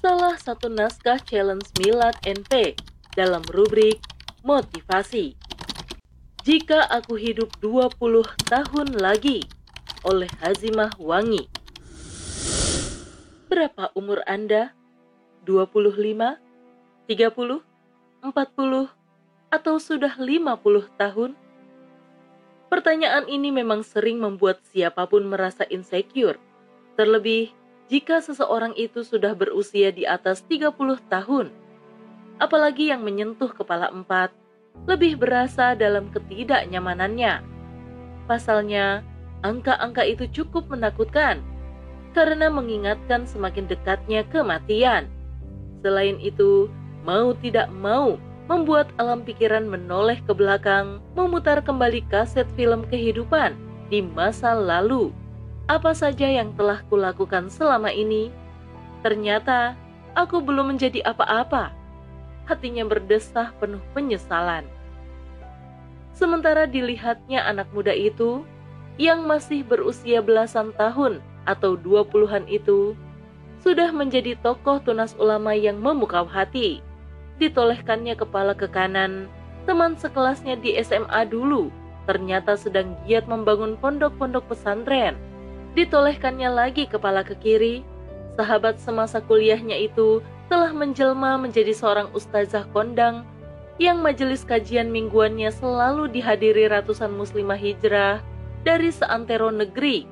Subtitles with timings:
[0.00, 2.72] salah satu naskah challenge Milad NP
[3.12, 4.00] dalam rubrik
[4.40, 5.36] motivasi.
[6.40, 8.00] Jika aku hidup 20
[8.48, 9.44] tahun lagi
[10.00, 11.44] oleh Hazimah Wangi.
[13.52, 14.72] Berapa umur Anda?
[15.44, 15.92] 25,
[17.04, 17.60] 30,
[18.24, 18.88] 40,
[19.52, 21.36] atau sudah 50 tahun?
[22.72, 26.40] Pertanyaan ini memang sering membuat siapa pun merasa insecure,
[26.96, 27.52] terlebih
[27.90, 30.70] jika seseorang itu sudah berusia di atas 30
[31.10, 31.50] tahun.
[32.38, 34.30] Apalagi yang menyentuh kepala empat,
[34.86, 37.42] lebih berasa dalam ketidaknyamanannya.
[38.30, 39.02] Pasalnya,
[39.42, 41.42] angka-angka itu cukup menakutkan
[42.14, 45.10] karena mengingatkan semakin dekatnya kematian.
[45.82, 46.70] Selain itu,
[47.02, 48.14] mau tidak mau,
[48.46, 53.58] membuat alam pikiran menoleh ke belakang, memutar kembali kaset film kehidupan
[53.90, 55.10] di masa lalu.
[55.70, 58.34] Apa saja yang telah kulakukan selama ini?
[59.06, 59.78] Ternyata
[60.18, 61.70] aku belum menjadi apa-apa.
[62.50, 64.66] Hatinya berdesah penuh penyesalan.
[66.10, 68.42] Sementara dilihatnya anak muda itu,
[68.98, 72.98] yang masih berusia belasan tahun atau dua puluhan itu,
[73.62, 76.82] sudah menjadi tokoh tunas ulama yang memukau hati
[77.38, 79.30] ditolehkannya kepala ke kanan.
[79.70, 81.70] Teman sekelasnya di SMA dulu
[82.10, 85.29] ternyata sedang giat membangun pondok-pondok pesantren.
[85.78, 87.86] Ditolehkannya lagi kepala ke kiri.
[88.34, 93.22] Sahabat semasa kuliahnya itu telah menjelma menjadi seorang ustazah kondang
[93.80, 98.20] yang majelis kajian mingguannya selalu dihadiri ratusan muslimah hijrah
[98.66, 100.04] dari seantero negeri.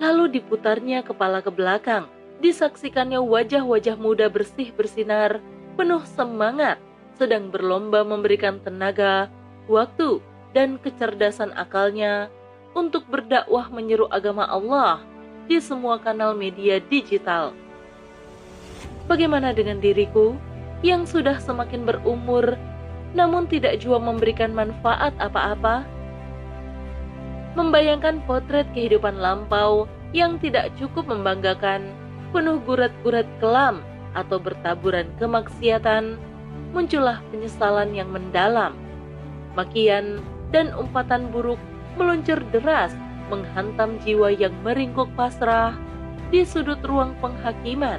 [0.00, 2.08] Lalu diputarnya kepala ke belakang,
[2.40, 5.40] disaksikannya wajah-wajah muda bersih bersinar
[5.76, 6.80] penuh semangat,
[7.20, 9.28] sedang berlomba memberikan tenaga,
[9.68, 10.20] waktu,
[10.56, 12.32] dan kecerdasan akalnya
[12.76, 15.00] untuk berdakwah menyeru agama Allah
[15.48, 17.56] di semua kanal media digital.
[19.08, 20.36] Bagaimana dengan diriku
[20.84, 22.60] yang sudah semakin berumur
[23.16, 25.88] namun tidak jua memberikan manfaat apa-apa?
[27.56, 31.88] Membayangkan potret kehidupan lampau yang tidak cukup membanggakan,
[32.36, 33.80] penuh gurat-gurat kelam
[34.12, 36.20] atau bertaburan kemaksiatan,
[36.76, 38.76] muncullah penyesalan yang mendalam.
[39.56, 40.20] Makian
[40.52, 41.56] dan umpatan buruk
[41.96, 42.92] meluncur deras
[43.26, 45.74] menghantam jiwa yang meringkuk pasrah
[46.30, 47.98] di sudut ruang penghakiman.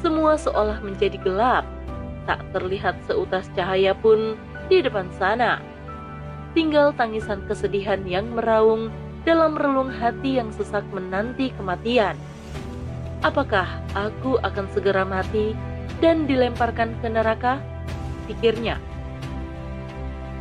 [0.00, 1.66] Semua seolah menjadi gelap,
[2.24, 4.38] tak terlihat seutas cahaya pun
[4.70, 5.58] di depan sana.
[6.56, 8.90] Tinggal tangisan kesedihan yang meraung
[9.22, 12.16] dalam relung hati yang sesak menanti kematian.
[13.20, 15.52] Apakah aku akan segera mati
[16.00, 17.60] dan dilemparkan ke neraka?
[18.24, 18.80] Pikirnya.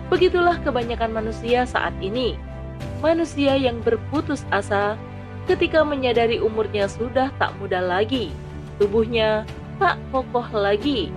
[0.10, 2.49] Begitulah kebanyakan manusia saat ini.
[3.00, 5.00] Manusia yang berputus asa
[5.48, 8.30] ketika menyadari umurnya sudah tak muda lagi,
[8.78, 9.48] tubuhnya
[9.80, 11.10] tak kokoh lagi,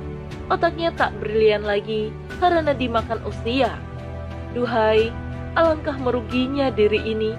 [0.48, 3.74] otaknya tak brilian lagi karena dimakan usia.
[4.54, 5.10] Duhai,
[5.58, 7.34] alangkah meruginya diri ini.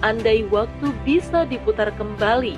[0.00, 2.56] Andai waktu bisa diputar kembali,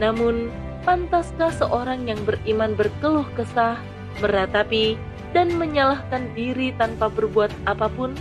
[0.00, 0.50] namun,
[0.82, 3.78] pantaskah seorang yang beriman berkeluh kesah,
[4.18, 4.98] meratapi,
[5.36, 8.14] dan menyalahkan diri tanpa berbuat apa pun?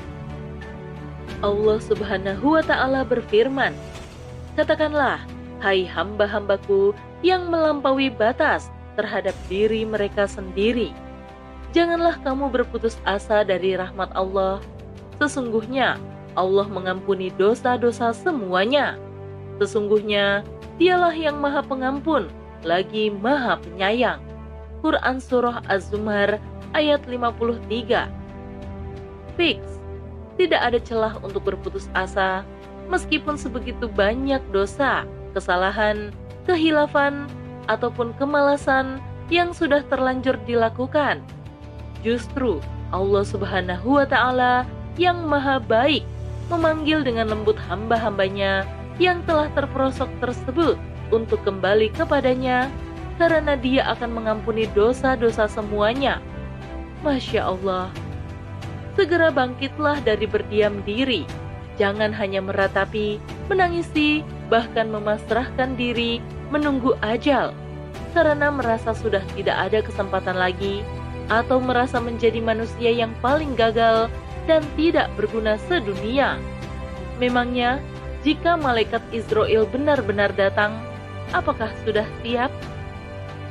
[1.43, 3.75] Allah Subhanahu wa Ta'ala berfirman,
[4.55, 5.21] "Katakanlah,
[5.59, 10.95] hai hamba-hambaku yang melampaui batas terhadap diri mereka sendiri,
[11.75, 14.63] janganlah kamu berputus asa dari rahmat Allah.
[15.19, 15.99] Sesungguhnya
[16.33, 18.97] Allah mengampuni dosa-dosa semuanya.
[19.61, 20.41] Sesungguhnya
[20.81, 22.33] Dialah yang maha pengampun,
[22.65, 24.17] lagi maha penyayang.
[24.81, 26.41] Quran Surah Az-Zumar
[26.73, 28.09] ayat 53
[29.37, 29.61] Fix,
[30.39, 32.41] tidak ada celah untuk berputus asa,
[32.89, 35.05] meskipun sebegitu banyak dosa,
[35.37, 36.09] kesalahan,
[36.49, 37.29] kehilafan,
[37.71, 38.99] ataupun kemalasan
[39.31, 41.23] yang sudah terlanjur dilakukan.
[42.03, 42.59] Justru
[42.91, 44.67] Allah Subhanahu wa Ta'ala
[44.99, 46.03] yang Maha Baik
[46.51, 48.67] memanggil dengan lembut hamba-hambanya
[48.99, 50.75] yang telah terperosok tersebut
[51.09, 52.67] untuk kembali kepadanya
[53.17, 56.19] karena dia akan mengampuni dosa-dosa semuanya.
[57.01, 57.89] Masya Allah.
[58.93, 61.25] Segera bangkitlah dari berdiam diri.
[61.81, 63.17] Jangan hanya meratapi,
[63.49, 64.21] menangisi,
[64.53, 66.21] bahkan memasrahkan diri
[66.53, 67.57] menunggu ajal
[68.13, 70.85] karena merasa sudah tidak ada kesempatan lagi
[71.33, 74.05] atau merasa menjadi manusia yang paling gagal
[74.45, 76.37] dan tidak berguna sedunia.
[77.17, 77.81] Memangnya
[78.21, 80.77] jika malaikat Israel benar-benar datang,
[81.33, 82.53] apakah sudah siap?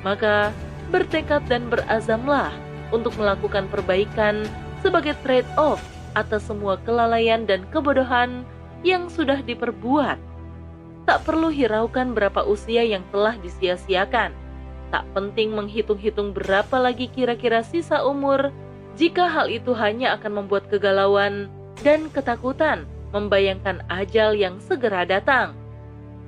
[0.06, 0.54] Maka
[0.94, 2.54] bertekad dan berazamlah
[2.94, 4.46] untuk melakukan perbaikan
[4.82, 5.80] sebagai trade-off
[6.12, 8.44] atas semua kelalaian dan kebodohan
[8.82, 10.18] yang sudah diperbuat.
[11.06, 14.34] Tak perlu hiraukan berapa usia yang telah disia-siakan.
[14.92, 18.52] tak penting menghitung-hitung berapa lagi kira-kira sisa umur,
[18.92, 21.48] jika hal itu hanya akan membuat kegalauan
[21.80, 22.84] dan ketakutan
[23.16, 25.56] membayangkan ajal yang segera datang,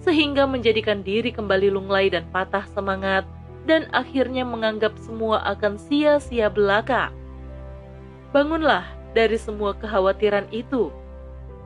[0.00, 3.28] sehingga menjadikan diri kembali lunglai dan patah semangat,
[3.68, 7.12] dan akhirnya menganggap semua akan sia-sia belaka.
[8.34, 8.82] Bangunlah
[9.14, 10.90] dari semua kekhawatiran itu,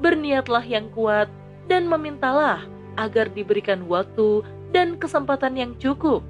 [0.05, 1.33] berniatlah yang kuat,
[1.65, 2.61] dan memintalah
[3.01, 6.21] agar diberikan waktu dan kesempatan yang cukup.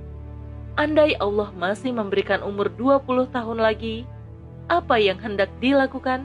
[0.78, 4.06] Andai Allah masih memberikan umur 20 tahun lagi,
[4.70, 6.22] apa yang hendak dilakukan?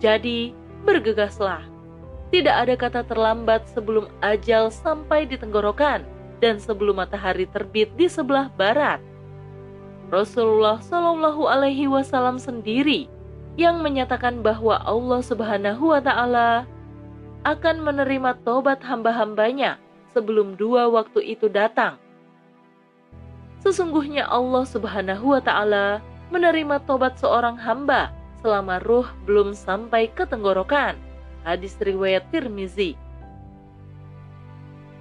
[0.00, 0.56] Jadi,
[0.88, 1.60] bergegaslah.
[2.32, 6.08] Tidak ada kata terlambat sebelum ajal sampai di tenggorokan
[6.40, 9.00] dan sebelum matahari terbit di sebelah barat.
[10.08, 13.08] Rasulullah Shallallahu Alaihi Wasallam sendiri
[13.60, 16.64] yang menyatakan bahwa Allah Subhanahu Wa Taala
[17.46, 19.78] akan menerima tobat hamba-hambanya
[20.12, 22.00] sebelum dua waktu itu datang.
[23.62, 25.98] Sesungguhnya Allah Subhanahu wa taala
[26.30, 30.94] menerima tobat seorang hamba selama ruh belum sampai ke tenggorokan.
[31.42, 32.94] Hadis riwayat Tirmizi.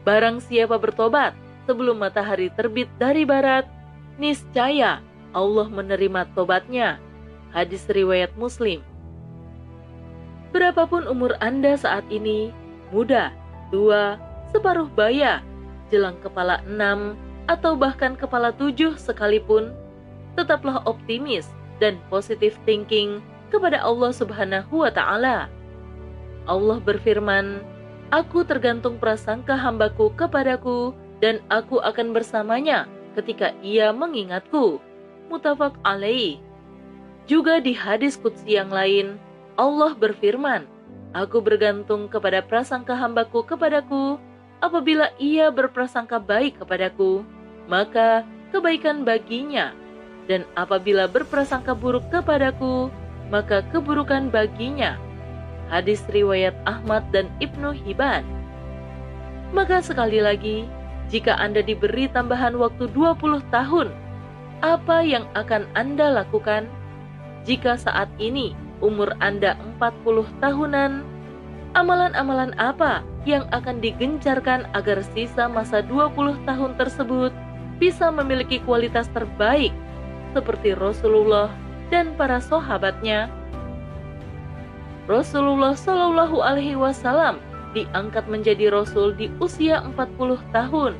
[0.08, 1.36] Barang siapa bertobat
[1.68, 3.68] sebelum matahari terbit dari barat,
[4.18, 6.98] niscaya Allah menerima tobatnya.
[7.54, 8.84] Hadis riwayat Muslim.
[10.52, 12.50] Berapapun umur Anda saat ini,
[12.90, 13.32] muda,
[13.70, 14.18] tua,
[14.50, 15.46] separuh baya,
[15.94, 17.14] jelang kepala enam,
[17.48, 19.72] atau bahkan kepala tujuh sekalipun,
[20.36, 21.48] tetaplah optimis
[21.80, 23.24] dan positive thinking
[23.54, 25.48] kepada Allah Subhanahu wa Ta'ala.
[26.48, 27.64] Allah berfirman,
[28.12, 32.86] "Aku tergantung prasangka hambaku kepadaku, dan aku akan bersamanya
[33.18, 34.78] ketika ia mengingatku."
[35.28, 36.40] Mutafak alaih.
[37.28, 39.20] Juga di hadis kutsi yang lain,
[39.60, 40.64] Allah berfirman,
[41.12, 44.16] Aku bergantung kepada prasangka hambaku kepadaku,
[44.64, 47.28] apabila ia berprasangka baik kepadaku,
[47.68, 48.24] maka
[48.56, 49.76] kebaikan baginya
[50.28, 52.92] dan apabila berprasangka buruk kepadaku,
[53.32, 55.00] maka keburukan baginya.
[55.72, 58.24] Hadis riwayat Ahmad dan Ibnu Hibban.
[59.52, 60.68] Maka sekali lagi,
[61.08, 63.88] jika Anda diberi tambahan waktu 20 tahun,
[64.60, 66.68] apa yang akan Anda lakukan?
[67.48, 68.52] Jika saat ini
[68.84, 70.92] umur Anda 40 tahunan,
[71.78, 77.32] amalan-amalan apa yang akan digencarkan agar sisa masa 20 tahun tersebut
[77.78, 79.72] bisa memiliki kualitas terbaik
[80.36, 81.48] seperti Rasulullah
[81.88, 83.32] dan para sahabatnya.
[85.08, 87.40] Rasulullah Shallallahu Alaihi Wasallam
[87.84, 90.94] diangkat menjadi Rasul di usia 40 tahun.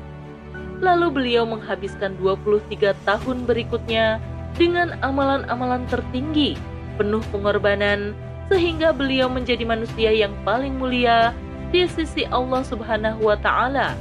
[0.78, 4.22] Lalu beliau menghabiskan 23 tahun berikutnya
[4.54, 6.54] dengan amalan-amalan tertinggi,
[6.94, 8.14] penuh pengorbanan,
[8.46, 11.34] sehingga beliau menjadi manusia yang paling mulia
[11.74, 13.98] di sisi Allah Subhanahu wa Ta'ala.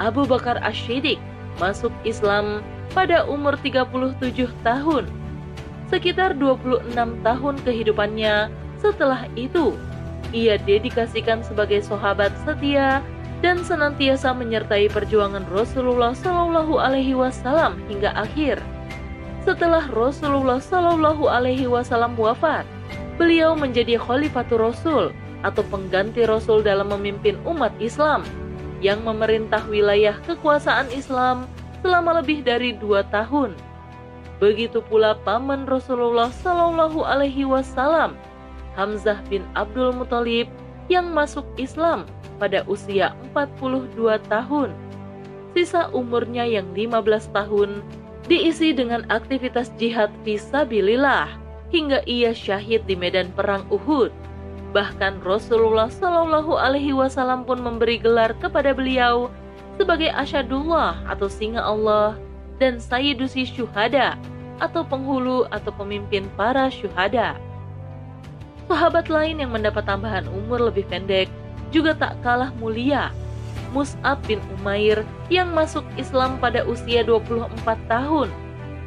[0.00, 1.18] Abu Bakar Ash-Shiddiq
[1.58, 2.64] masuk Islam
[2.96, 5.04] pada umur 37 tahun.
[5.90, 6.94] Sekitar 26
[7.26, 8.48] tahun kehidupannya
[8.78, 9.74] setelah itu,
[10.30, 13.02] ia dedikasikan sebagai sahabat setia
[13.40, 18.60] dan senantiasa menyertai perjuangan Rasulullah Shallallahu Alaihi Wasallam hingga akhir.
[19.42, 22.68] Setelah Rasulullah Shallallahu Alaihi Wasallam wafat,
[23.16, 25.04] beliau menjadi Khalifatul Rasul
[25.40, 28.28] atau pengganti Rasul dalam memimpin umat Islam
[28.84, 31.48] yang memerintah wilayah kekuasaan Islam
[31.80, 33.56] selama lebih dari dua tahun.
[34.40, 38.16] Begitu pula paman Rasulullah Shallallahu Alaihi Wasallam,
[38.80, 40.48] Hamzah bin Abdul Muthalib
[40.88, 42.08] yang masuk Islam
[42.40, 44.72] pada usia 42 tahun.
[45.52, 47.84] Sisa umurnya yang 15 tahun
[48.24, 51.28] diisi dengan aktivitas jihad visabilillah
[51.68, 54.08] hingga ia syahid di medan perang Uhud.
[54.72, 59.28] Bahkan Rasulullah Shallallahu Alaihi Wasallam pun memberi gelar kepada beliau
[59.76, 62.16] sebagai asyadullah atau singa Allah
[62.62, 64.14] dan sayyidusi syuhada
[64.62, 67.34] atau penghulu atau pemimpin para syuhada.
[68.70, 71.26] Sahabat lain yang mendapat tambahan umur lebih pendek
[71.74, 73.10] juga tak kalah mulia.
[73.74, 77.50] Mus'ab bin Umair yang masuk Islam pada usia 24
[77.90, 78.30] tahun.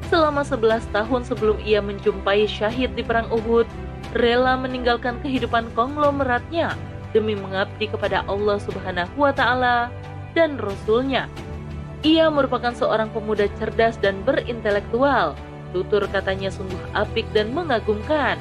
[0.07, 3.67] Selama 11 tahun sebelum ia menjumpai syahid di perang Uhud,
[4.15, 6.79] rela meninggalkan kehidupan konglomeratnya
[7.11, 9.91] demi mengabdi kepada Allah Subhanahu wa taala
[10.31, 11.27] dan Rasulnya.
[12.07, 15.35] Ia merupakan seorang pemuda cerdas dan berintelektual.
[15.75, 18.39] Tutur katanya sungguh apik dan mengagumkan.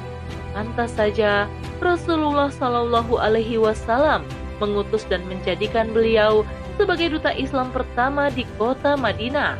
[0.53, 1.49] Pantas saja
[1.81, 4.21] Rasulullah Shallallahu Alaihi Wasallam
[4.61, 6.45] mengutus dan menjadikan beliau
[6.77, 9.57] sebagai duta Islam pertama di kota Madinah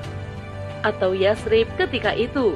[0.85, 2.53] atau Yasrib ketika itu.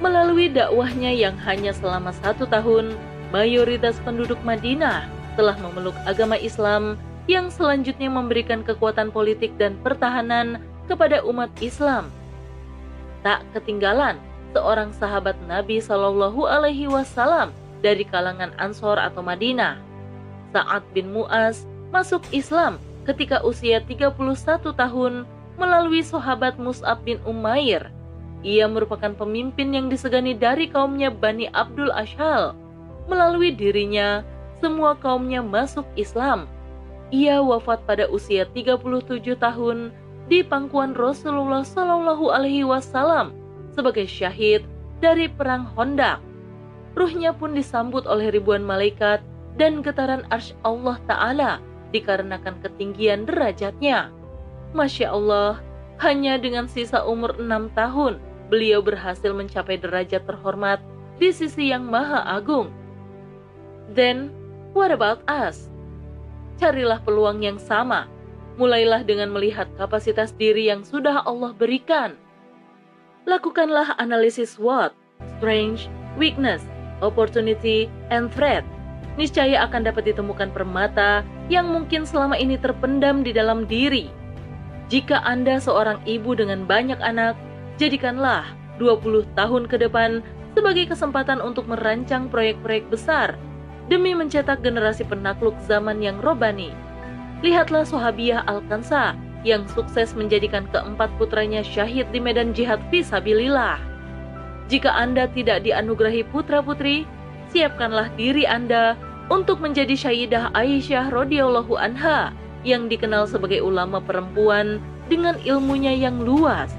[0.00, 2.96] Melalui dakwahnya yang hanya selama satu tahun,
[3.32, 6.96] mayoritas penduduk Madinah telah memeluk agama Islam
[7.28, 12.08] yang selanjutnya memberikan kekuatan politik dan pertahanan kepada umat Islam.
[13.20, 14.16] Tak ketinggalan
[14.56, 19.80] seorang sahabat Nabi Shallallahu Alaihi Wasallam dari kalangan Ansor atau Madinah.
[20.52, 24.14] Sa'ad bin Mu'az masuk Islam ketika usia 31
[24.76, 25.26] tahun
[25.58, 27.92] melalui sahabat Mus'ab bin Umair.
[28.40, 32.56] Ia merupakan pemimpin yang disegani dari kaumnya Bani Abdul Ashal.
[33.04, 34.24] Melalui dirinya,
[34.64, 36.48] semua kaumnya masuk Islam.
[37.12, 39.92] Ia wafat pada usia 37 tahun
[40.30, 43.34] di pangkuan Rasulullah Shallallahu Alaihi Wasallam
[43.74, 44.62] sebagai syahid
[45.02, 46.22] dari perang Hondak.
[46.98, 49.22] Ruhnya pun disambut oleh ribuan malaikat
[49.54, 51.52] dan getaran arsy Allah Ta'ala
[51.94, 54.10] dikarenakan ketinggian derajatnya.
[54.74, 55.58] Masya Allah,
[55.98, 60.78] hanya dengan sisa umur enam tahun, beliau berhasil mencapai derajat terhormat
[61.18, 62.70] di sisi yang maha agung.
[63.90, 64.30] Then,
[64.72, 65.66] what about us?
[66.62, 68.06] Carilah peluang yang sama.
[68.56, 72.14] Mulailah dengan melihat kapasitas diri yang sudah Allah berikan.
[73.26, 74.94] Lakukanlah analisis SWOT,
[75.38, 76.64] strength, weakness,
[77.00, 78.64] opportunity, and threat.
[79.18, 84.08] Niscaya akan dapat ditemukan permata yang mungkin selama ini terpendam di dalam diri.
[84.88, 87.36] Jika Anda seorang ibu dengan banyak anak,
[87.76, 88.48] jadikanlah
[88.80, 93.38] 20 tahun ke depan sebagai kesempatan untuk merancang proyek-proyek besar
[93.90, 96.70] demi mencetak generasi penakluk zaman yang robani.
[97.42, 103.89] Lihatlah Sohabiah Al-Kansa yang sukses menjadikan keempat putranya syahid di medan jihad visabilillah.
[104.70, 107.02] Jika Anda tidak dianugerahi putra-putri,
[107.50, 108.94] siapkanlah diri Anda
[109.26, 112.30] untuk menjadi Syahidah Aisyah radhiyallahu anha
[112.62, 114.78] yang dikenal sebagai ulama perempuan
[115.10, 116.70] dengan ilmunya yang luas.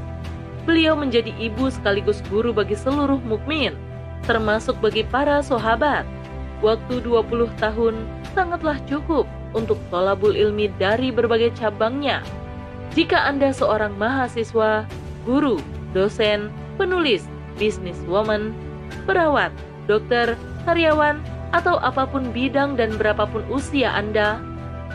[0.63, 3.75] Beliau menjadi ibu sekaligus guru bagi seluruh mukmin,
[4.24, 6.07] termasuk bagi para sahabat.
[6.63, 12.24] Waktu 20 tahun sangatlah cukup untuk tolabul ilmi dari berbagai cabangnya.
[12.95, 14.88] Jika Anda seorang mahasiswa,
[15.27, 15.60] guru,
[15.91, 17.25] dosen, penulis,
[17.62, 18.58] businesswoman,
[19.06, 19.53] perawat,
[19.86, 20.34] dokter,
[20.65, 21.22] karyawan,
[21.53, 24.41] atau apa pun bidang dan berapapun usia Anda,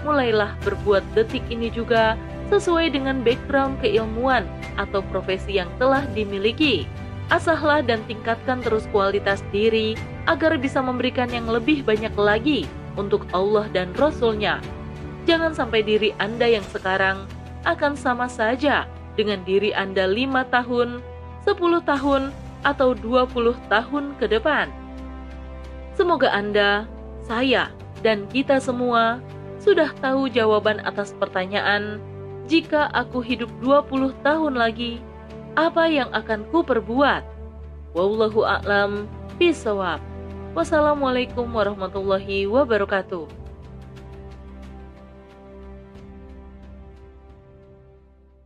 [0.02, 2.18] mulailah berbuat detik ini juga
[2.50, 4.46] sesuai dengan background keilmuan
[4.78, 6.86] atau profesi yang telah dimiliki.
[7.26, 9.98] Asahlah dan tingkatkan terus kualitas diri
[10.30, 14.62] agar bisa memberikan yang lebih banyak lagi untuk Allah dan Rasul-Nya.
[15.26, 17.26] Jangan sampai diri Anda yang sekarang
[17.66, 18.86] akan sama saja
[19.18, 21.02] dengan diri Anda lima tahun,
[21.42, 22.30] 10 tahun,
[22.66, 24.66] atau 20 tahun ke depan.
[25.94, 26.90] Semoga Anda,
[27.22, 27.70] saya,
[28.02, 29.22] dan kita semua
[29.62, 32.02] sudah tahu jawaban atas pertanyaan,
[32.50, 34.98] jika aku hidup 20 tahun lagi,
[35.54, 37.24] apa yang akan ku perbuat?
[37.96, 39.08] Wallahu a'lam
[39.40, 40.02] bisawab.
[40.52, 43.45] Wassalamualaikum warahmatullahi wabarakatuh.